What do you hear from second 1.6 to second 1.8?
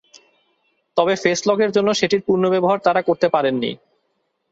এর